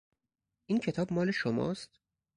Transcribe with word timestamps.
این 0.65 0.79
کتاب 0.79 1.13
مال 1.13 1.31
شماست؟ 1.31 1.89